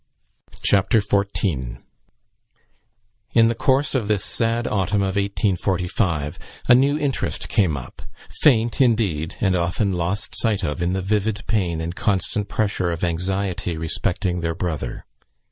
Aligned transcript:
CHAPTER 0.63 0.99
XIV 0.99 1.77
In 3.35 3.47
the 3.49 3.53
course 3.53 3.93
of 3.93 4.07
this 4.07 4.23
sad 4.25 4.65
autumn 4.67 5.03
of 5.03 5.15
1845, 5.15 6.39
a 6.67 6.73
new 6.73 6.97
interest 6.97 7.47
came 7.47 7.77
up; 7.77 8.01
faint, 8.41 8.81
indeed, 8.81 9.35
and 9.39 9.55
often 9.55 9.91
lost 9.93 10.33
sight 10.35 10.63
of 10.63 10.81
in 10.81 10.93
the 10.93 11.03
vivid 11.03 11.43
pain 11.45 11.79
and 11.79 11.95
constant 11.95 12.49
pressure 12.49 12.89
of 12.91 13.03
anxiety 13.03 13.77
respecting 13.77 14.41
their 14.41 14.55
brother. 14.55 15.05